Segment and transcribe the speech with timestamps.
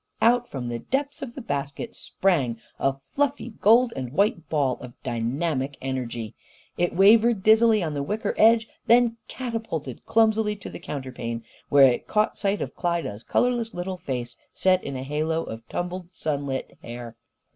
[0.19, 4.95] Out from the depths of the basket sprang a fluffy gold and white ball of
[5.03, 6.33] dynamic energy.
[6.75, 12.07] It wavered dizzily on the wicker edge, then catapulted clumsily to the counterpane, where it
[12.07, 17.15] caught sight of Klyda's colourless little face set in a halo of tumbled sunlit hair.